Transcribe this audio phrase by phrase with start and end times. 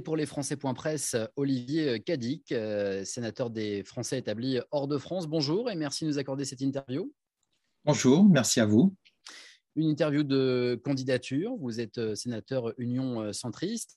[0.00, 5.26] pour les Français.presse, Olivier Cadic, euh, sénateur des Français établis hors de France.
[5.26, 7.12] Bonjour et merci de nous accorder cette interview.
[7.84, 8.94] Bonjour, merci à vous
[9.76, 11.54] une interview de candidature.
[11.60, 13.96] Vous êtes euh, sénateur Union euh, centriste.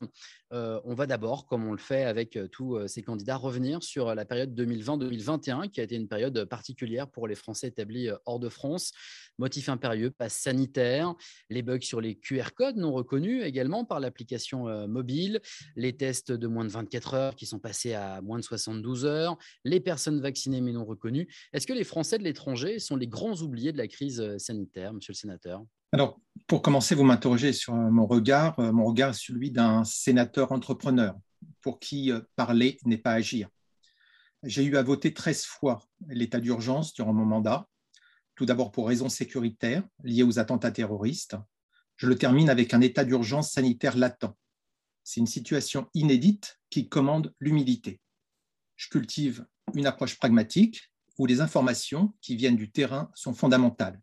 [0.53, 4.25] Euh, on va d'abord, comme on le fait avec tous ces candidats, revenir sur la
[4.25, 8.91] période 2020-2021, qui a été une période particulière pour les Français établis hors de France.
[9.37, 11.13] Motif impérieux, passe sanitaire,
[11.49, 15.41] les bugs sur les QR codes non reconnus également par l'application mobile,
[15.75, 19.37] les tests de moins de 24 heures qui sont passés à moins de 72 heures,
[19.63, 21.27] les personnes vaccinées mais non reconnues.
[21.53, 25.13] Est-ce que les Français de l'étranger sont les grands oubliés de la crise sanitaire, monsieur
[25.13, 25.63] le sénateur?
[25.93, 28.57] Alors, pour commencer, vous m'interrogez sur mon regard.
[28.59, 31.15] Euh, mon regard est celui d'un sénateur entrepreneur
[31.61, 33.49] pour qui euh, parler n'est pas agir.
[34.43, 37.67] J'ai eu à voter 13 fois l'état d'urgence durant mon mandat,
[38.35, 41.35] tout d'abord pour raisons sécuritaires liées aux attentats terroristes.
[41.97, 44.33] Je le termine avec un état d'urgence sanitaire latent.
[45.03, 47.99] C'est une situation inédite qui commande l'humilité.
[48.75, 54.01] Je cultive une approche pragmatique où les informations qui viennent du terrain sont fondamentales.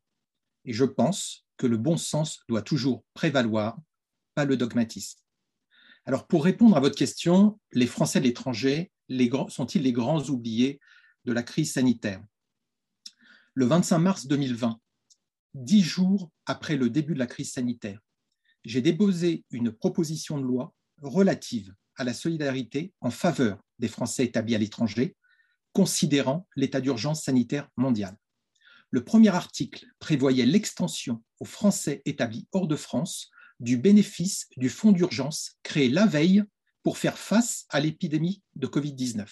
[0.65, 3.79] Et je pense que le bon sens doit toujours prévaloir,
[4.35, 5.19] pas le dogmatisme.
[6.05, 8.93] Alors pour répondre à votre question, les Français de l'étranger
[9.49, 10.81] sont-ils les grands oubliés
[11.25, 12.23] de la crise sanitaire?
[13.59, 14.79] Le 25 mars 2020,
[15.55, 17.99] dix jours après le début de la crise sanitaire,
[18.65, 24.55] j'ai déposé une proposition de loi relative à la solidarité en faveur des Français établis
[24.55, 25.17] à l'étranger,
[25.73, 28.17] considérant l'état d'urgence sanitaire mondial
[28.91, 34.93] le premier article prévoyait l'extension aux Français établis hors de France du bénéfice du fonds
[34.93, 36.45] d'urgence créé la veille
[36.83, 39.27] pour faire face à l'épidémie de Covid-19.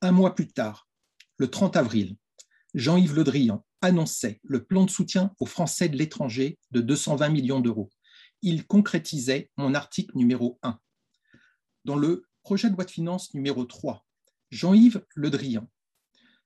[0.00, 0.88] Un mois plus tard,
[1.36, 2.16] le 30 avril,
[2.78, 7.58] Jean-Yves Le Drian annonçait le plan de soutien aux Français de l'étranger de 220 millions
[7.58, 7.90] d'euros.
[8.40, 10.78] Il concrétisait mon article numéro 1.
[11.84, 14.06] Dans le projet de loi de finances numéro 3,
[14.52, 15.68] Jean-Yves Le Drian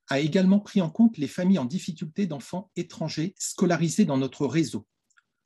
[0.08, 4.86] a également pris en compte les familles en difficulté d'enfants étrangers scolarisés dans notre réseau.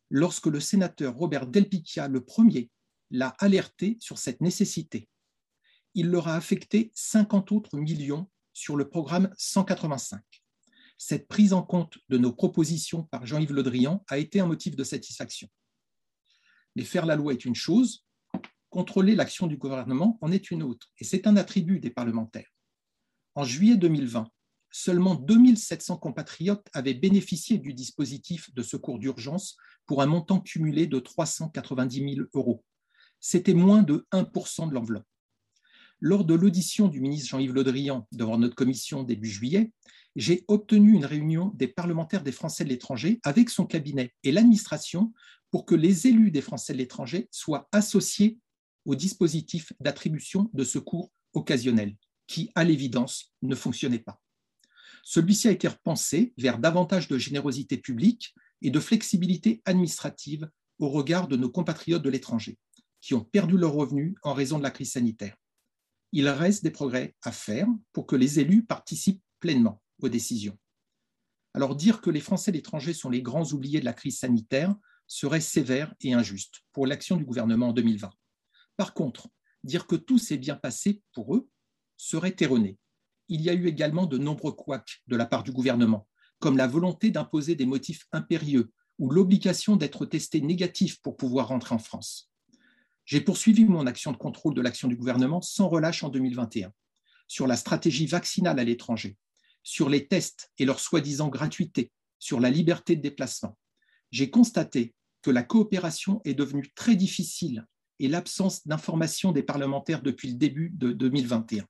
[0.08, 2.70] Lorsque le sénateur Robert Delpicchia, le premier,
[3.10, 5.08] l'a alerté sur cette nécessité,
[5.94, 10.22] il leur a affecté 50 autres millions sur le programme 185.
[10.98, 14.76] Cette prise en compte de nos propositions par Jean-Yves Le Drian a été un motif
[14.76, 15.48] de satisfaction.
[16.74, 18.04] Mais faire la loi est une chose,
[18.70, 22.50] contrôler l'action du gouvernement en est une autre, et c'est un attribut des parlementaires.
[23.34, 24.28] En juillet 2020,
[24.70, 30.98] seulement 2700 compatriotes avaient bénéficié du dispositif de secours d'urgence pour un montant cumulé de
[30.98, 32.64] 390 000 euros.
[33.20, 35.06] C'était moins de 1% de l'enveloppe.
[36.00, 39.72] Lors de l'audition du ministre Jean-Yves Le Drian devant notre commission début juillet,
[40.16, 45.12] j'ai obtenu une réunion des parlementaires des Français de l'étranger avec son cabinet et l'administration
[45.50, 48.38] pour que les élus des Français de l'étranger soient associés
[48.86, 51.96] au dispositif d'attribution de secours occasionnels,
[52.26, 54.20] qui, à l'évidence, ne fonctionnait pas.
[55.04, 60.48] Celui-ci a été repensé vers davantage de générosité publique et de flexibilité administrative
[60.78, 62.58] au regard de nos compatriotes de l'étranger,
[63.02, 65.36] qui ont perdu leurs revenus en raison de la crise sanitaire.
[66.12, 70.58] Il reste des progrès à faire pour que les élus participent pleinement aux décisions.
[71.54, 74.74] Alors dire que les Français de l'étranger sont les grands oubliés de la crise sanitaire
[75.06, 78.10] serait sévère et injuste pour l'action du gouvernement en 2020.
[78.76, 79.28] Par contre,
[79.64, 81.48] dire que tout s'est bien passé pour eux
[81.96, 82.78] serait erroné
[83.28, 86.06] il y a eu également de nombreux couacs de la part du gouvernement,
[86.38, 91.74] comme la volonté d'imposer des motifs impérieux ou l'obligation d'être testé négatif pour pouvoir rentrer
[91.74, 92.30] en France.
[93.04, 96.72] J'ai poursuivi mon action de contrôle de l'action du gouvernement sans relâche en 2021
[97.28, 99.16] sur la stratégie vaccinale à l'étranger,
[99.66, 101.90] sur les tests et leur soi-disant gratuité,
[102.20, 103.58] sur la liberté de déplacement.
[104.12, 107.66] J'ai constaté que la coopération est devenue très difficile
[107.98, 111.66] et l'absence d'information des parlementaires depuis le début de 2021.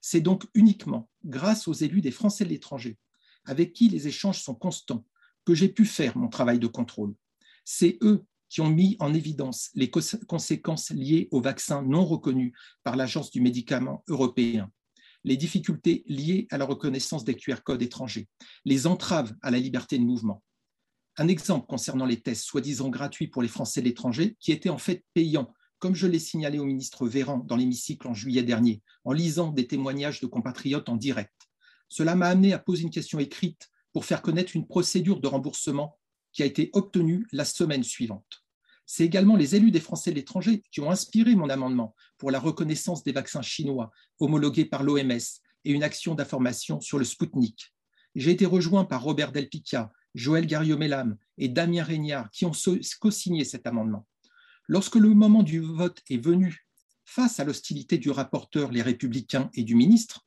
[0.00, 2.98] C'est donc uniquement grâce aux élus des Français de l'étranger,
[3.44, 5.06] avec qui les échanges sont constants,
[5.44, 7.14] que j'ai pu faire mon travail de contrôle.
[7.64, 12.52] C'est eux qui ont mis en évidence les conséquences liées aux vaccins non reconnus
[12.82, 14.72] par l'Agence du médicament européen,
[15.26, 18.28] les difficultés liées à la reconnaissance des QR codes étrangers,
[18.64, 20.42] les entraves à la liberté de mouvement.
[21.18, 24.78] Un exemple concernant les tests soi-disant gratuits pour les Français de l'étranger, qui étaient en
[24.78, 29.12] fait payants comme je l'ai signalé au ministre Véran dans l'hémicycle en juillet dernier, en
[29.12, 31.34] lisant des témoignages de compatriotes en direct.
[31.88, 35.98] Cela m'a amené à poser une question écrite pour faire connaître une procédure de remboursement
[36.32, 38.45] qui a été obtenue la semaine suivante.
[38.86, 42.38] C'est également les élus des Français de l'étranger qui ont inspiré mon amendement pour la
[42.38, 43.90] reconnaissance des vaccins chinois
[44.20, 45.18] homologués par l'OMS
[45.64, 47.74] et une action d'information sur le Sputnik.
[48.14, 52.52] J'ai été rejoint par Robert Delpica, Joël Garriot-Mellam et Damien Régnard qui ont
[53.00, 54.06] co-signé cet amendement.
[54.68, 56.66] Lorsque le moment du vote est venu,
[57.04, 60.26] face à l'hostilité du rapporteur, les républicains et du ministre,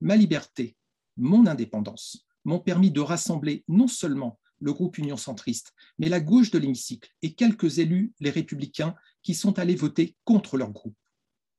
[0.00, 0.76] ma liberté,
[1.16, 6.50] mon indépendance m'ont permis de rassembler non seulement le groupe Union centriste, mais la gauche
[6.50, 10.96] de l'hémicycle et quelques élus, les républicains, qui sont allés voter contre leur groupe.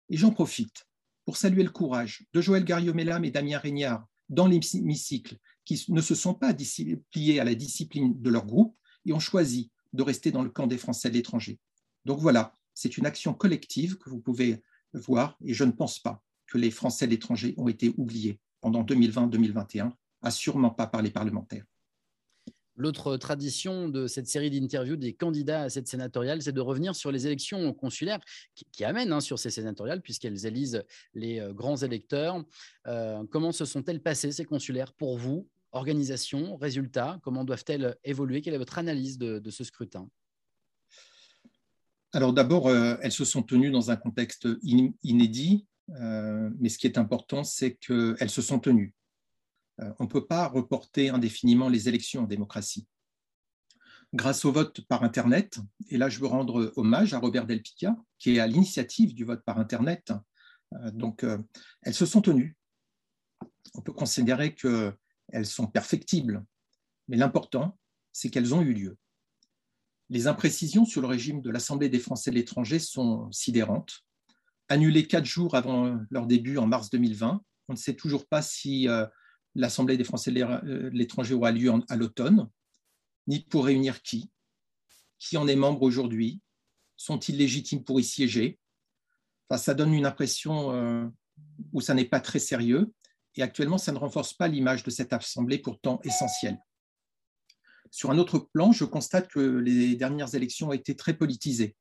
[0.10, 0.88] Et j'en profite
[1.26, 6.16] pour saluer le courage de Joël Garriot-Mellam et Damien Régnard dans l'hémicycle, qui ne se
[6.16, 6.54] sont pas
[7.12, 10.68] pliés à la discipline de leur groupe et ont choisi de rester dans le camp
[10.68, 11.60] des Français de l'étranger.
[12.06, 14.62] Donc voilà, c'est une action collective que vous pouvez
[14.94, 18.84] voir et je ne pense pas que les Français de l'étranger ont été oubliés pendant
[18.84, 21.66] 2020-2021, assurément pas par les parlementaires.
[22.78, 27.10] L'autre tradition de cette série d'interviews des candidats à cette sénatoriale, c'est de revenir sur
[27.12, 28.20] les élections consulaires
[28.54, 30.84] qui, amènent hein, sur ces sénatoriales, puisqu'elles élisent
[31.14, 32.44] les euh, grands électeurs.
[32.88, 35.48] Euh, comment se sont-elles passées, ces consulaires, pour vous?
[35.72, 38.42] Organisation, résultats, comment doivent-elles évoluer?
[38.42, 40.10] Quelle est votre analyse de, ce scrutin?
[42.12, 46.98] Alors d'abord, euh, elles se sont tenues dans un contexte inédit, mais ce qui est
[46.98, 48.94] important, c'est qu'elles se sont tenues.
[49.82, 52.88] Euh, on ne peut pas reporter indéfiniment les élections en démocratie.
[54.14, 58.36] Grâce au vote par Internet, et là je veux rendre hommage à Robert Delpica, qui
[58.36, 60.14] est à l'initiative du vote par Internet,
[60.74, 61.38] euh, donc euh,
[61.82, 62.56] elles se sont tenues.
[63.74, 66.46] On peut considérer qu'elles sont perfectibles,
[67.08, 67.78] mais l'important,
[68.14, 68.98] c'est qu'elles ont eu lieu.
[70.10, 74.06] Les imprécisions sur le régime de l'Assemblée des Français de l'étranger sont sidérantes.
[74.70, 78.88] Annulées quatre jours avant leur début en mars 2020, on ne sait toujours pas si
[79.56, 82.50] l'Assemblée des Français de euh, l'étranger aura lieu à l'automne,
[83.28, 84.30] ni pour réunir qui,
[85.18, 86.42] qui en est membre aujourd'hui,
[86.98, 88.60] sont-ils légitimes pour y siéger?
[89.50, 91.08] Enfin, Ça donne une impression euh,
[91.74, 92.94] où ça n'est pas très sérieux,
[93.36, 96.60] et actuellement, ça ne renforce pas l'image de cette Assemblée pourtant essentielle.
[97.92, 101.76] Sur un autre plan, je constate que les dernières élections ont été très politisées,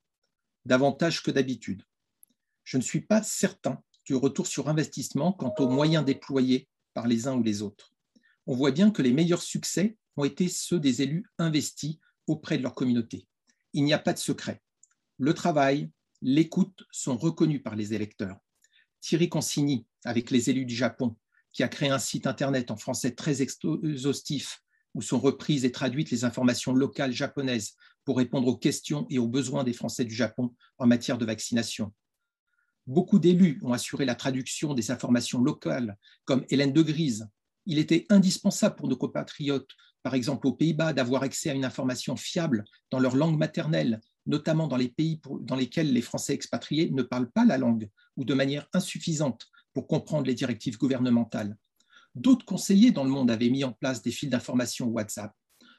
[0.64, 1.82] davantage que d'habitude.
[2.64, 7.26] Je ne suis pas certain du retour sur investissement quant aux moyens déployés par les
[7.28, 7.92] uns ou les autres.
[8.46, 12.62] On voit bien que les meilleurs succès ont été ceux des élus investis auprès de
[12.62, 13.26] leur communauté.
[13.72, 14.62] Il n'y a pas de secret.
[15.18, 15.90] Le travail,
[16.22, 18.38] l'écoute sont reconnus par les électeurs.
[19.00, 21.16] Thierry Consigny, avec les élus du Japon,
[21.52, 24.62] qui a créé un site internet en français très exhaustif
[24.94, 27.74] où sont reprises et traduites les informations locales japonaises
[28.04, 31.92] pour répondre aux questions et aux besoins des Français du Japon en matière de vaccination.
[32.86, 37.28] Beaucoup d'élus ont assuré la traduction des informations locales, comme Hélène de Grise.
[37.64, 39.70] Il était indispensable pour nos compatriotes,
[40.02, 44.68] par exemple aux Pays-Bas, d'avoir accès à une information fiable dans leur langue maternelle, notamment
[44.68, 48.34] dans les pays dans lesquels les Français expatriés ne parlent pas la langue ou de
[48.34, 51.56] manière insuffisante pour comprendre les directives gouvernementales.
[52.14, 55.34] D'autres conseillers dans le monde avaient mis en place des fils d'information WhatsApp.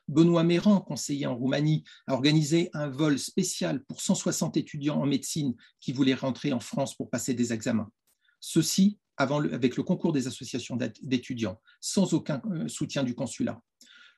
[0.07, 5.55] Benoît Méran, conseiller en Roumanie, a organisé un vol spécial pour 160 étudiants en médecine
[5.79, 7.89] qui voulaient rentrer en France pour passer des examens.
[8.39, 13.61] Ceci avec le concours des associations d'étudiants, sans aucun euh, soutien du consulat.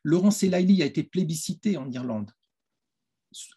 [0.03, 2.31] Laurent Selaili a été plébiscité en Irlande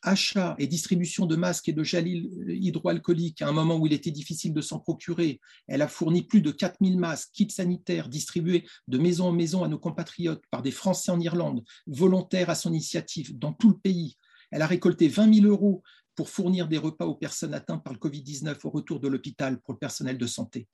[0.02, 4.10] achat et distribution de masques et de gel hydroalcoolique à un moment où il était
[4.10, 5.40] difficile de s'en procurer.
[5.66, 9.68] Elle a fourni plus de 4000 masques, kits sanitaires distribués de maison en maison à
[9.68, 14.16] nos compatriotes par des Français en Irlande, volontaires à son initiative dans tout le pays.
[14.50, 15.82] Elle a récolté 20 000 euros
[16.14, 19.74] pour fournir des repas aux personnes atteintes par le Covid-19 au retour de l'hôpital pour
[19.74, 20.68] le personnel de santé.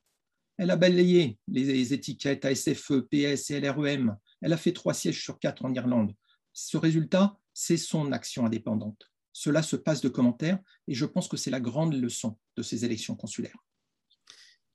[0.59, 4.17] Elle a balayé les étiquettes ASFE, PS et LREM.
[4.41, 6.13] Elle a fait trois sièges sur quatre en Irlande.
[6.53, 9.11] Ce résultat, c'est son action indépendante.
[9.33, 10.59] Cela se passe de commentaires
[10.89, 13.57] et je pense que c'est la grande leçon de ces élections consulaires.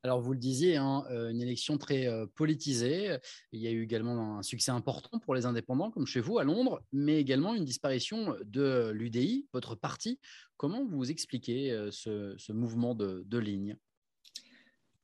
[0.01, 3.17] Alors, vous le disiez, hein, euh, une élection très euh, politisée.
[3.51, 6.43] Il y a eu également un succès important pour les indépendants, comme chez vous à
[6.43, 10.19] Londres, mais également une disparition de l'UDI, votre parti.
[10.57, 13.77] Comment vous expliquez euh, ce, mouvement de, de ligne?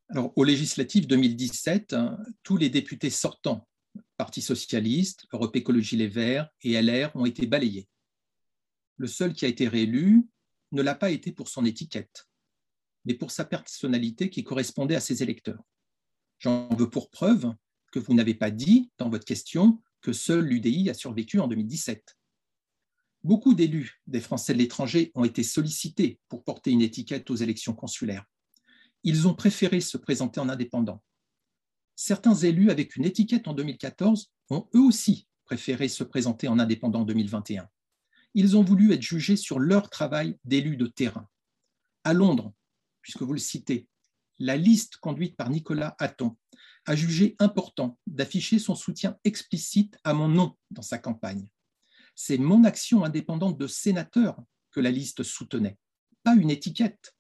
[0.10, 3.68] Alors, aux législatives 2017, hein, tous les députés sortants
[4.18, 7.88] Parti socialiste, Europe Écologie Les Verts et LR ont été balayés.
[8.96, 10.28] Le seul qui a été réélu
[10.72, 12.28] ne l'a pas été pour son étiquette,
[13.06, 15.64] mais pour sa personnalité qui correspondait à ses électeurs.
[16.40, 17.54] J'en veux pour preuve
[17.92, 22.18] que vous n'avez pas dit dans votre question que seul l'UDI a survécu en 2017.
[23.24, 27.74] Beaucoup d'élus des Français de l'étranger ont été sollicités pour porter une étiquette aux élections
[27.74, 28.26] consulaires.
[29.04, 31.04] Ils ont préféré se présenter en indépendant
[31.98, 37.02] certains élus avec une étiquette en 2014 ont eux aussi préféré se présenter en indépendant
[37.02, 37.68] en 2021.
[38.36, 41.28] Ils ont voulu être jugés sur leur travail d'élus de terrain.
[42.04, 42.54] À Londres,
[43.02, 43.88] puisque vous le citez,
[44.38, 46.38] la liste conduite par Nicolas Hatton
[46.86, 51.50] a jugé important d'afficher son soutien explicite à mon nom dans sa campagne.
[52.14, 54.40] C'est mon action indépendante de sénateur
[54.72, 55.80] que la liste soutenait,
[56.24, 57.16] pas une étiquette.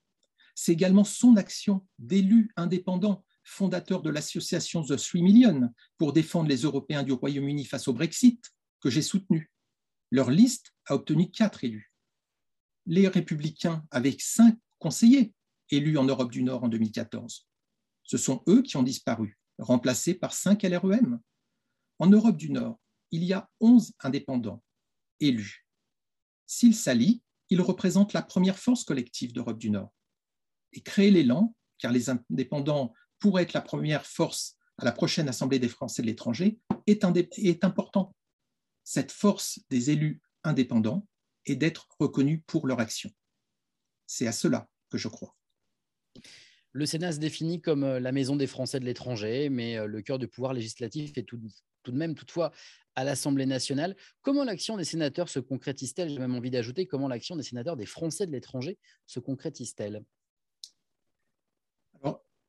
[0.53, 6.63] C'est également son action d'élu indépendant, fondateur de l'association The Three Million pour défendre les
[6.63, 8.43] Européens du Royaume-Uni face au Brexit,
[8.81, 9.49] que j'ai soutenu.
[10.11, 11.91] Leur liste a obtenu quatre élus.
[12.85, 15.33] Les républicains, avec cinq conseillers
[15.69, 17.47] élus en Europe du Nord en 2014,
[18.03, 21.19] ce sont eux qui ont disparu, remplacés par cinq LREM.
[21.99, 22.79] En Europe du Nord,
[23.11, 24.61] il y a 11 indépendants
[25.21, 25.65] élus.
[26.45, 29.93] S'ils s'allient, ils représentent la première force collective d'Europe du Nord.
[30.73, 35.59] Et créer l'élan, car les indépendants pourraient être la première force à la prochaine Assemblée
[35.59, 38.15] des Français de l'étranger, est, important.
[38.83, 41.07] Cette force des élus indépendants
[41.45, 43.09] est d'être reconnus pour leur action.
[44.05, 45.35] C'est à cela que je crois.
[46.71, 50.01] Le Sénat se définit comme euh, la maison des Français de l'étranger, mais euh, le
[50.01, 52.51] cœur du pouvoir législatif est tout de même toutefois
[52.95, 53.95] à l'Assemblée nationale.
[54.21, 56.09] Comment l'action des sénateurs se concrétise-t-elle?
[56.09, 60.03] J'ai même envie d'ajouter comment l'action des sénateurs des Français de l'étranger se concrétise-t-elle?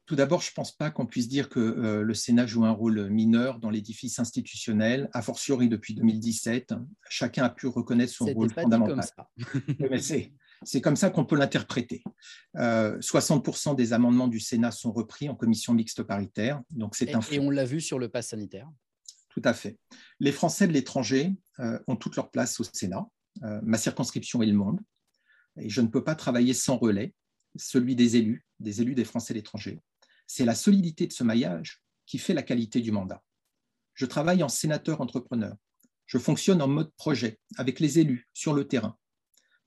[0.09, 2.71] Tout d'abord, je ne pense pas qu'on puisse dire que euh, le Sénat joue un
[2.71, 6.73] rôle mineur dans l'édifice institutionnel, a fortiori depuis 2017.
[7.11, 9.07] Chacun a pu reconnaître son rôle fondamental.
[10.65, 12.03] C'est comme ça qu'on peut l'interpréter.
[12.57, 16.63] 60% euh, des amendements du Sénat sont repris en commission mixte paritaire.
[16.71, 18.69] Donc c'est un Et on l'a vu sur le pass sanitaire.
[19.29, 19.79] Tout à fait.
[20.21, 23.07] Les Français de l'étranger euh, ont toute leur place au Sénat.
[23.45, 24.81] Euh, ma circonscription est le monde.
[25.61, 27.15] Et je ne peux pas travailler sans relais,
[27.57, 29.81] celui des élus, des élus des Français de l'étranger.
[30.29, 33.25] C'est la solidité de ce maillage qui fait la qualité du mandat.
[33.95, 35.57] Je travaille en sénateur entrepreneur.
[36.07, 38.97] Je fonctionne en mode projet avec les élus sur le terrain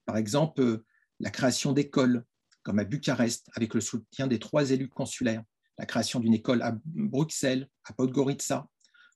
[0.04, 0.84] par exemple, euh,
[1.20, 2.24] la création d'écoles,
[2.62, 5.42] comme à Bucarest, avec le soutien des trois élus consulaires,
[5.78, 8.66] la création d'une école à Bruxelles, à Podgorica.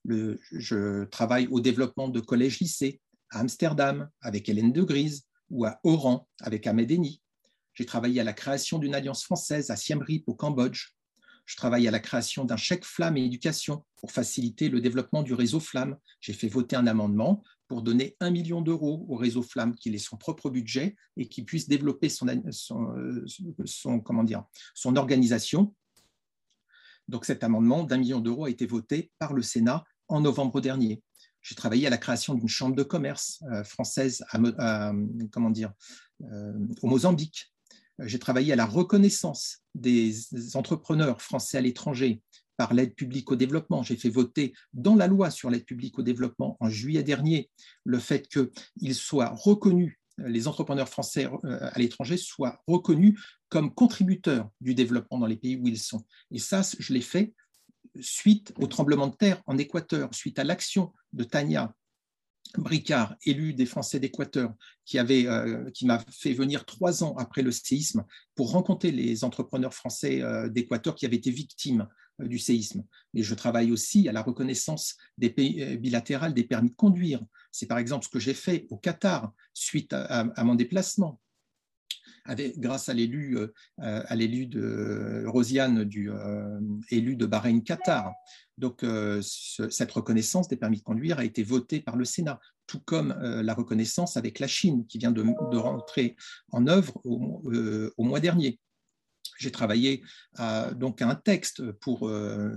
[0.05, 3.01] je travaille au développement de collèges-lycées
[3.31, 7.23] à Amsterdam avec Hélène de Grise ou à Oran avec Ahmed Eni.
[7.75, 10.96] J'ai travaillé à la création d'une alliance française à Siem Reap au Cambodge.
[11.47, 15.33] Je travaille à la création d'un chèque flamme et éducation pour faciliter le développement du
[15.33, 15.97] réseau flamme.
[16.21, 19.99] J'ai fait voter un amendement pour donner un million d'euros au réseau Flamme, qu'il ait
[19.99, 22.09] son propre budget et qu'il puisse développer
[24.05, 25.75] comment dire, son organisation.
[27.09, 31.03] Donc cet amendement d'un million d'euros a été voté par le Sénat en novembre dernier.
[31.43, 34.25] J'ai travaillé à la création d'une chambre de commerce euh, française
[35.31, 35.73] comment dire,
[36.23, 37.53] euh, au Mozambique.
[38.01, 40.15] J'ai travaillé à la reconnaissance des
[40.55, 42.21] entrepreneurs français à l'étranger
[42.57, 43.83] par l'aide publique au développement.
[43.83, 47.51] J'ai fait voter dans la loi sur l'aide publique au développement en juillet dernier
[47.85, 54.49] le fait qu'ils soient reconnus, les entrepreneurs français euh, à l'étranger soient reconnus comme contributeurs
[54.61, 56.05] du développement dans les pays où ils sont.
[56.31, 57.35] Et ça, je l'ai fait
[58.01, 61.75] suite au tremblement de terre en Équateur, suite à l'action de Tania
[62.57, 67.51] Bricard, élu des Français d'Équateur, qui, euh, qui m'a fait venir trois ans après le
[67.51, 71.89] séisme pour rencontrer les entrepreneurs français euh, d'Équateur qui avaient été victimes
[72.21, 72.85] euh, du séisme.
[73.15, 77.21] Mais je travaille aussi à la reconnaissance des pays bilatérales des permis de conduire.
[77.51, 81.21] C'est par exemple ce que j'ai fait au Qatar suite à mon déplacement
[82.57, 86.59] grâce à l'élu euh, à l'élu de Rosiane, du euh,
[86.91, 88.13] élu de Bahreïn-Qatar.
[88.59, 92.81] Donc, euh, cette reconnaissance des permis de conduire a été votée par le Sénat, tout
[92.81, 95.23] comme la reconnaissance avec la Chine, qui vient de,
[95.57, 96.17] rentrer
[96.51, 98.59] en œuvre au mois dernier
[99.39, 100.03] j'ai travaillé
[100.37, 102.11] à, donc à un texte pour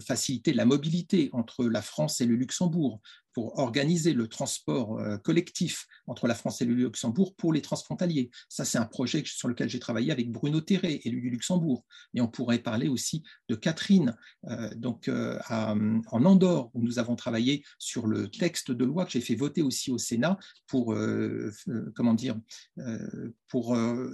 [0.05, 3.01] faciliter la mobilité entre la France et le Luxembourg,
[3.33, 8.31] pour organiser le transport euh, collectif entre la France et le Luxembourg pour les transfrontaliers.
[8.49, 11.85] Ça, c'est un projet sur lequel j'ai travaillé avec Bruno Terré, élu du Luxembourg.
[12.13, 17.15] Mais on pourrait parler aussi de Catherine, euh, donc euh, en Andorre, où nous avons
[17.15, 20.95] travaillé sur le texte de loi que j'ai fait voter aussi au Sénat pour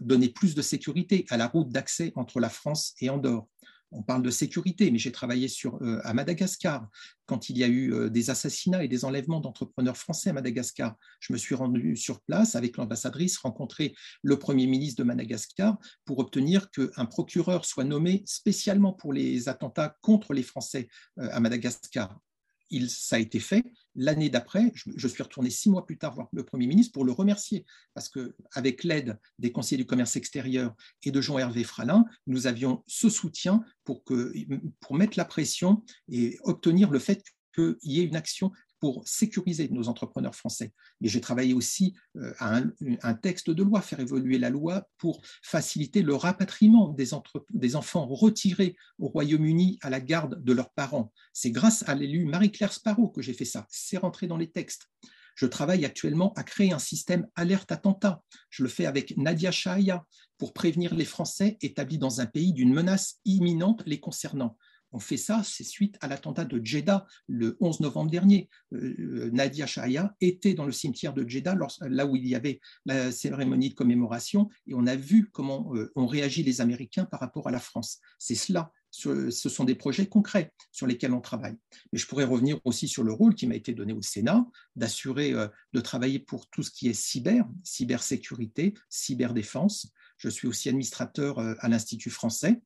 [0.01, 3.48] donner plus de sécurité à la route d'accès entre la France et Andorre
[3.92, 6.88] on parle de sécurité, mais j'ai travaillé euh, à Madagascar
[7.25, 10.96] quand il y a eu euh, des assassinats et des enlèvements d'entrepreneurs français à Madagascar.
[11.20, 16.20] Je me suis rendu sur place avec l'ambassadrice, rencontrer le Premier ministre de Madagascar pour
[16.20, 20.88] obtenir qu'un procureur soit nommé spécialement pour les attentats contre les Français
[21.20, 22.20] euh, à Madagascar
[22.69, 23.63] il, ça a été fait.
[23.95, 27.12] L'année d'après, je, suis retourné six mois plus tard voir le Premier ministre pour le
[27.12, 32.84] remercier, parce qu'avec l'aide des conseillers du commerce extérieur et de Jean-Hervé Fralin, nous avions
[32.88, 33.63] ce soutien
[34.05, 34.34] que,
[34.79, 37.24] pour mettre la pression et obtenir le fait
[37.55, 38.51] qu'il y ait une action
[38.86, 40.72] pour sécuriser nos entrepreneurs français.
[41.01, 41.96] Et j'ai travaillé aussi
[42.38, 42.62] à
[43.01, 48.75] un, texte de loi, faire évoluer la loi pour faciliter le rapatriement des, enfants retirés
[49.00, 51.12] au Royaume-Uni à la garde de leurs parents.
[51.34, 53.65] C'est grâce à l'élu Marie-Claire Sparrow que j'ai fait ça.
[53.72, 54.88] C'est rentré dans les textes.
[55.34, 58.22] Je travaille actuellement à créer un système alerte attentat.
[58.51, 60.06] Je le fais avec Nadia Shahaya
[60.38, 64.56] pour prévenir les Français établis dans un pays d'une menace imminente les concernant.
[64.96, 68.48] On fait ça, c'est suite à l'attentat de Jeddah le 11 novembre dernier.
[68.72, 72.62] Euh, euh, Nadia Shahaya était dans le cimetière de Jeddah, là où il y avait
[72.86, 77.20] la cérémonie de commémoration, et on a vu comment euh, ont réagi les Américains par
[77.20, 78.00] rapport à la France.
[78.20, 81.58] C'est cela ce sont des projets concrets sur lesquels on travaille.
[81.92, 84.48] Mais je pourrais revenir aussi sur le rôle qui m'a été donné au Sénat,
[84.78, 89.92] d'assurer, de travailler pour tout ce qui est cyber, cybersécurité, cyberdéfense.
[90.16, 92.62] Je suis aussi administrateur à l'Institut français.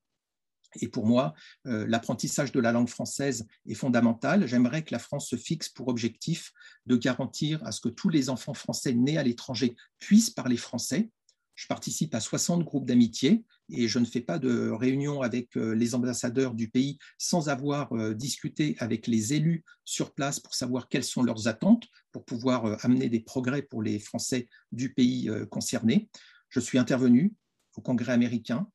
[0.75, 1.33] Et pour moi,
[1.67, 4.47] euh, l'apprentissage de la langue française est fondamental.
[4.47, 6.51] J'aimerais que la France se fixe pour objectif
[6.85, 11.09] de garantir à ce que tous les enfants français nés à l'étranger puissent parler français
[11.55, 15.75] je participe à 60 groupes d'amitié et je ne fais pas de réunion avec euh,
[15.75, 20.87] les ambassadeurs du pays sans avoir euh, discuté avec les élus sur place pour savoir
[20.87, 26.09] quelles sont leurs attentes pour pouvoir amener des progrès pour les Français du pays concerné.
[26.47, 27.33] Je suis intervenu
[27.75, 28.69] au Congrès américain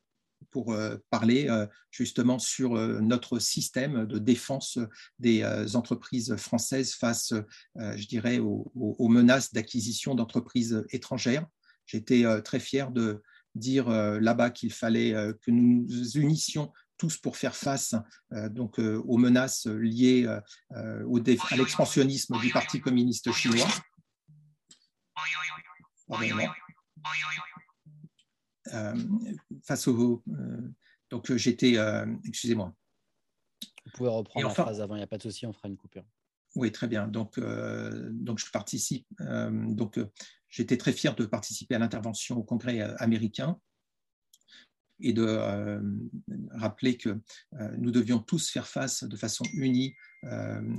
[0.50, 0.76] pour
[1.10, 1.48] parler
[1.90, 4.78] justement sur notre système de défense
[5.18, 7.32] des entreprises françaises face,
[7.76, 11.46] je dirais, aux menaces d'acquisition d'entreprises étrangères.
[11.86, 13.22] J'étais euh, très fier de
[13.54, 17.96] dire euh, là-bas qu'il fallait euh, que nous nous unissions tous pour faire face
[18.30, 20.28] donc, aux menaces liées
[20.70, 23.66] au à l'expansionnisme du Parti communiste chinois.
[29.62, 30.22] Face au.
[31.10, 31.76] donc j'étais.
[32.24, 32.74] Excusez-moi.
[33.86, 35.76] Vous pouvez reprendre la phrase avant, il n'y a pas de souci, on fera une
[35.76, 36.04] coupure.
[36.56, 37.08] Oui, très bien.
[37.08, 39.06] Donc, donc je participe.
[39.18, 39.98] donc,
[40.54, 43.58] j'étais très fier de participer à l'intervention au Congrès euh, américain
[45.00, 45.80] et de euh,
[46.50, 47.10] rappeler que
[47.60, 49.94] euh, nous devions tous faire face de façon unie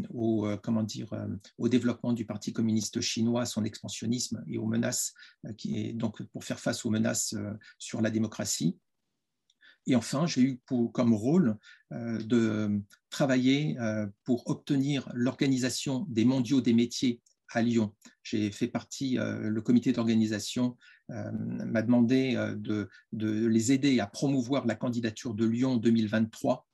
[0.10, 1.14] au, comment dire,
[1.60, 5.14] au développement du Parti communiste chinois, son expansionnisme et aux menaces,
[5.56, 7.36] qui est, donc pour faire face aux menaces
[7.78, 8.76] sur la démocratie.
[9.86, 11.60] Et enfin, j'ai eu pour, comme rôle
[11.92, 13.78] de travailler
[14.24, 17.22] pour obtenir l'organisation des mondiaux des métiers
[17.54, 17.94] à Lyon.
[18.24, 20.78] J'ai fait partie, euh, le comité d'organisation
[21.12, 26.65] euh, m'a demandé euh, de, de, les aider à promouvoir la candidature de Lyon 2023.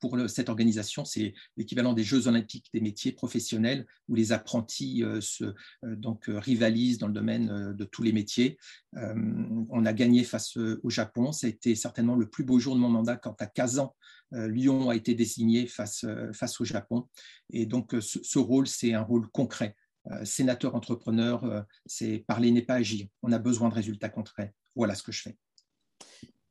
[0.00, 5.54] Pour cette organisation, c'est l'équivalent des Jeux olympiques des métiers professionnels où les apprentis se,
[5.82, 8.58] donc, rivalisent dans le domaine de tous les métiers.
[8.94, 11.32] on a gagné face au Japon.
[11.32, 13.94] Ça a été certainement le plus beau jour de mon mandat quand à 15 ans,
[14.32, 17.06] Lyon a été désigné face, face au Japon.
[17.50, 19.76] Et donc, ce rôle, c'est un rôle concret
[20.10, 23.06] euh, sénateur entrepreneur, euh, c'est parler n'est pas agir.
[23.22, 24.54] On a besoin de résultats concrets.
[24.74, 25.36] Voilà ce que je fais.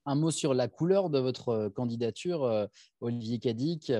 [0.06, 2.68] Un mot sur la couleur de votre euh, candidature,
[3.02, 3.92] Olivier Cadic.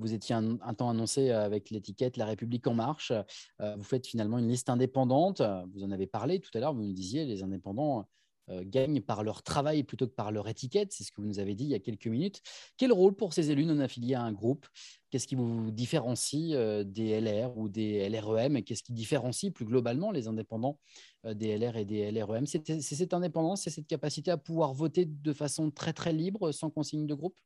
[0.00, 3.12] Vous étiez un, temps annoncé avec l'étiquette La République en marche.
[3.60, 5.42] Vous faites finalement une liste indépendante.
[5.74, 6.72] Vous en avez parlé tout à l'heure.
[6.72, 8.06] Vous me disiez, les indépendants
[8.48, 10.92] gagnent par leur travail plutôt que par leur étiquette.
[10.92, 12.42] C'est ce que vous nous avez dit il y a quelques minutes.
[12.76, 14.66] Quel rôle pour ces élus non affiliés à un groupe
[15.14, 19.64] Qu'est-ce qui vous différencie euh, des LR ou des LREM et qu'est-ce qui différencie plus
[19.64, 20.80] globalement les indépendants
[21.24, 25.04] euh, des LR et des LREM C'est cette indépendance, c'est cette capacité à pouvoir voter
[25.04, 27.38] de façon très très libre, sans consigne de groupe?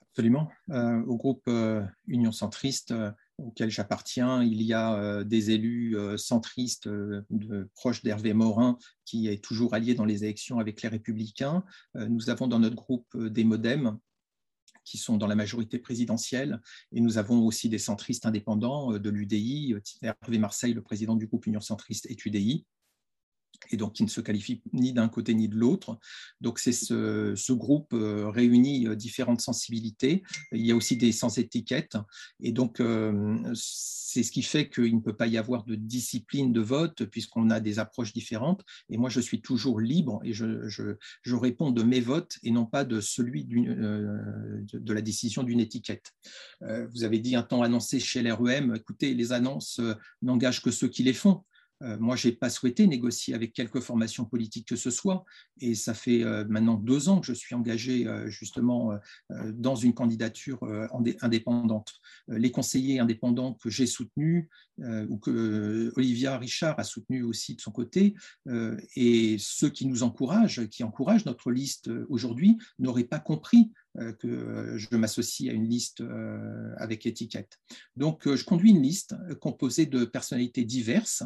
[0.00, 0.48] Absolument.
[0.70, 1.50] Euh, au groupe
[2.06, 2.94] Union centriste,
[3.38, 9.74] auquel j'appartiens, il y a des élus centristes de, proches d'Hervé Morin, qui est toujours
[9.74, 11.64] allié dans les élections avec les Républicains.
[11.94, 13.98] nous avons dans notre groupe des modems
[14.84, 16.60] qui sont dans la majorité présidentielle.
[16.92, 19.74] Et nous avons aussi des centristes indépendants euh, de l'UDI.
[19.74, 22.64] Euh, Hervé Marseille, le président du groupe Union centriste, est UDI
[23.70, 25.98] et donc qui ne se qualifie ni d'un côté ni de l'autre.
[26.40, 30.22] Donc c'est ce, groupe euh, réunit euh, différentes sensibilités.
[30.52, 31.96] Il y a aussi des sans étiquettes,
[32.40, 36.52] et donc euh, c'est ce qui fait qu'il ne peut pas y avoir de discipline
[36.52, 38.64] de vote puisqu'on a des approches différentes.
[38.88, 42.64] Et moi, je suis toujours libre et je, je, réponds de mes votes et non
[42.64, 46.12] pas de celui de la décision d'une étiquette.
[46.60, 49.80] vous avez dit un temps annoncé chez l'REM, écoutez, les annonces
[50.22, 51.42] n'engagent que ceux qui les font.
[51.84, 55.24] Euh, moi, je n'ai pas souhaité négocier avec quelque formation politique que ce soit,
[55.60, 58.92] et ça fait euh, maintenant deux ans que je suis engagé euh, justement
[59.30, 60.60] dans une candidature
[61.20, 61.92] indépendante.
[62.28, 67.70] Les conseillers indépendants que j'ai soutenus, ou que Olivia Richard a soutenu aussi de son
[67.70, 68.14] côté,
[68.96, 73.72] et ceux qui nous encouragent, qui encouragent notre liste aujourd'hui, n'auraient pas compris
[74.18, 76.02] que je m'associe à une liste
[76.76, 77.58] avec étiquette.
[77.96, 81.22] Donc, je conduis une liste composée de personnalités diverses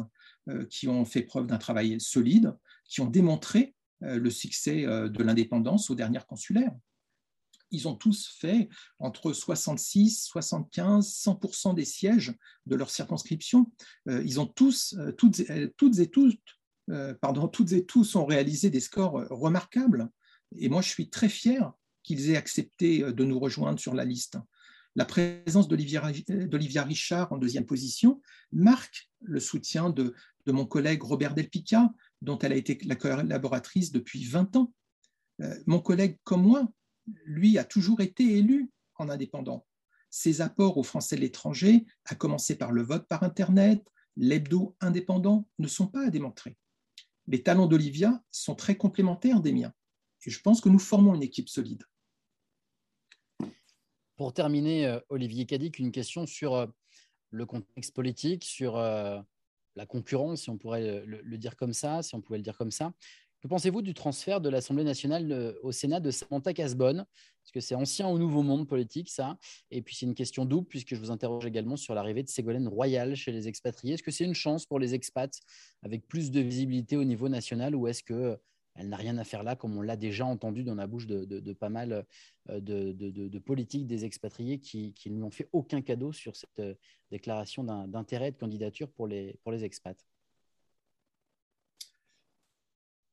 [0.69, 2.55] qui ont fait preuve d'un travail solide,
[2.85, 6.75] qui ont démontré le succès de l'indépendance aux dernières consulaires
[7.71, 12.33] ils ont tous fait entre 66, 75, 100% des sièges
[12.65, 13.71] de leur circonscription.
[14.07, 15.41] Euh, ils ont tous, euh, toutes,
[15.77, 16.35] toutes, et tous,
[16.89, 20.09] euh, pardon, toutes et tous ont réalisé des scores remarquables.
[20.57, 21.71] Et moi, je suis très fier
[22.03, 24.37] qu'ils aient accepté de nous rejoindre sur la liste.
[24.95, 30.13] La présence d'Olivia Richard en deuxième position marque le soutien de,
[30.47, 34.73] mon collègue Robert Delpica, dont elle a été la collaboratrice depuis 20 ans.
[35.67, 36.67] Mon collègue comme moi
[37.25, 39.65] lui, a toujours été élu en indépendant.
[40.09, 43.83] Ses apports aux Français de l'étranger, à commencer par le vote par Internet,
[44.17, 46.57] l'hebdo indépendant, ne sont pas à démontrer.
[47.27, 49.73] Les talents d'Olivia sont très complémentaires des miens.
[50.19, 51.83] Je pense que nous formons une équipe solide.
[54.17, 56.67] Pour terminer, euh, Olivier Cadic, une question sur euh,
[57.31, 59.19] le contexte politique, sur euh,
[59.77, 62.71] la concurrence, si on pourrait le dire comme ça, si on pouvait le dire comme
[62.71, 62.91] ça.
[63.39, 67.05] Que pensez-vous du transfert de l'Assemblée nationale au Sénat de Samantha Casbonne?
[67.41, 69.37] Parce que c'est ancien au nouveau monde politique, ça.
[69.71, 72.67] Et puis c'est une question double, puisque je vous interroge également sur l'arrivée de Ségolène
[72.67, 73.93] Royal chez les expatriés.
[73.93, 75.39] Est-ce que c'est une chance pour les expats
[75.81, 78.37] avec plus de visibilité au niveau national ou est-ce qu'elle
[78.79, 81.53] euh, n'a rien à faire là, comme on l'a déjà entendu dans la bouche de,
[81.53, 82.05] pas mal
[82.49, 86.61] euh, de, politiques des expatriés qui, qui ne fait aucun cadeau sur cette
[87.11, 89.97] déclaration d'intérêt de candidature pour les, pour expats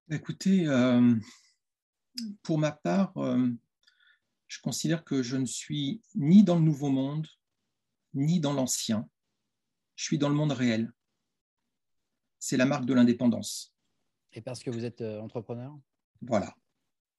[0.08, 1.16] Écoutez, euh,
[2.44, 3.50] pour ma part, euh,
[4.46, 7.26] je considère que je ne suis ni dans le nouveau monde,
[8.14, 9.08] ni dans l'ancien.
[9.96, 10.92] Je suis dans le monde réel.
[12.38, 13.75] C'est la marque de l'indépendance.
[14.36, 15.76] Et parce que vous êtes euh, entrepreneur?
[16.22, 16.54] Voilà.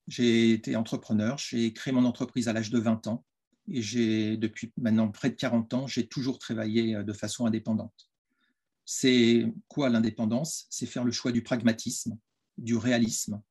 [0.07, 3.25] J'ai été entrepreneur, j'ai créé mon entreprise à l'âge de 20 ans
[3.67, 8.09] et j'ai depuis maintenant près de 40 ans, j'ai toujours travaillé de façon indépendante.
[8.85, 10.65] C'est quoi l'indépendance?
[10.69, 12.17] C'est faire le choix du pragmatisme,
[12.57, 13.41] du réalisme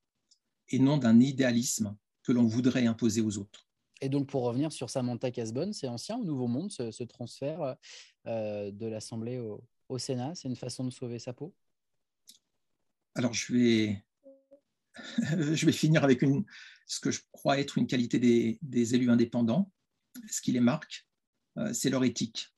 [0.70, 3.68] et non d'un idéalisme que l'on voudrait imposer aux autres.
[4.00, 7.76] Et donc, pour revenir sur Samantha Casbonne, c'est ancien ou nouveau monde ce, transfert
[8.26, 10.34] euh, de l'Assemblée au, Sénat?
[10.34, 11.54] C'est une façon de sauver sa peau?
[13.16, 13.52] Alors, je
[15.66, 16.20] vais, finir avec
[16.86, 19.70] ce que je crois être une qualité des, élus indépendants.
[20.30, 21.06] Ce qui les marque,
[21.58, 22.54] euh, c'est leur éthique.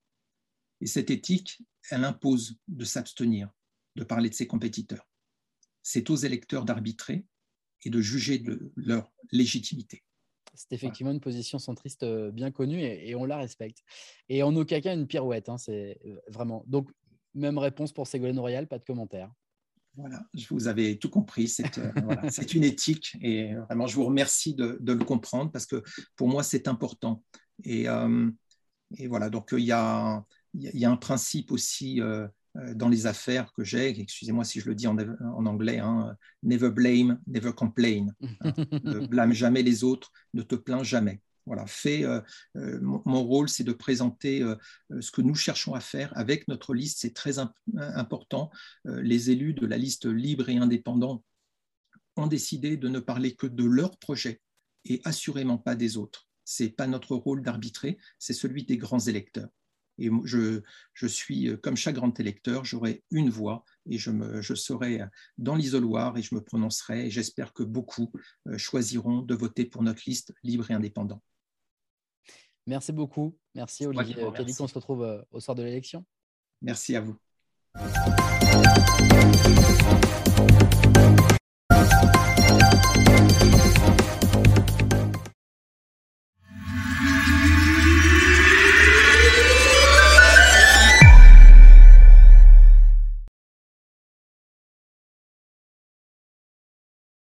[0.81, 3.51] Et cette éthique, elle impose de s'abstenir
[3.97, 5.09] de parler de ses compétiteurs
[5.89, 7.25] c'est aux électeurs d'arbitrer
[7.85, 10.05] et de juger de leur légitimité.
[10.55, 13.79] C'est effectivement une position centriste euh, bien connue et, on la respecte.
[14.29, 16.63] Et en aucun cas une pirouette, hein, c'est euh, vraiment.
[16.67, 16.91] Donc,
[17.33, 19.33] même réponse pour Ségolène Royal, pas de commentaire.
[19.99, 21.53] Voilà, vous avez tout compris.
[21.61, 21.91] Euh,
[22.31, 25.83] c'est une éthique et vraiment, je vous remercie de, le comprendre parce que
[26.17, 27.23] pour moi, c'est important.
[27.65, 27.87] Et,
[28.97, 32.01] et, voilà, donc il y a, il y a un principe aussi
[32.57, 34.97] euh, dans les affaires que j'ai, excusez-moi si je le dis en,
[35.47, 38.07] anglais, hein, never blame, never complain.
[38.41, 38.53] Hein.
[38.85, 41.21] ne blâme jamais les autres, ne te plains jamais.
[41.49, 42.21] Voilà, fait, euh,
[42.57, 44.45] euh, mon, rôle, c'est de présenter
[45.01, 46.99] ce que nous cherchons à faire avec notre liste.
[47.01, 47.37] C'est très
[47.75, 48.51] important.
[48.85, 51.25] les élus de la liste libre et indépendant
[52.17, 54.43] ont décidé de ne parler que de leur projet
[54.85, 56.29] et assurément pas des autres.
[56.45, 59.49] Ce n'est pas notre rôle d'arbitrer, c'est celui des grands électeurs.
[59.99, 60.63] Et je,
[60.95, 65.01] je suis, euh, comme chaque grand électeur, j'aurai une voix et je, me, je serai
[65.37, 67.07] dans l'isoloir et je me prononcerai.
[67.07, 68.13] Et j'espère que beaucoup
[68.47, 71.23] euh, choisiront de voter pour notre liste libre et indépendant.
[72.69, 73.35] Merci beaucoup.
[73.55, 74.61] Merci Olivier Cadic.
[74.61, 76.05] On se retrouve euh, au soir de l'élection.
[76.61, 77.17] Merci à vous.